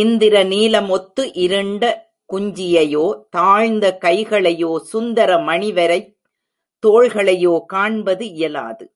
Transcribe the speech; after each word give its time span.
இந்திர 0.00 0.42
நீலம் 0.42 0.90
ஒத்து 0.90 1.32
இருண்ட 1.32 2.12
குஞ்சியையோ, 2.32 3.22
தாழ்ந்த 3.30 3.98
கைகளையோ, 4.00 4.78
சுந்தர 4.78 5.36
மணிவரைத் 5.36 6.16
தோள்களையோ 6.86 7.64
காண்பது 7.66 8.32
இயலாது. 8.32 8.94